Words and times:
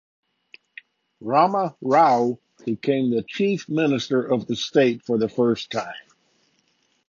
Rama 1.19 1.75
Rao 1.79 2.39
became 2.65 3.11
the 3.11 3.21
chief 3.21 3.69
minister 3.69 4.23
of 4.23 4.47
the 4.47 4.55
state 4.55 5.03
for 5.05 5.19
the 5.19 5.29
first 5.29 5.69
time. 5.69 5.93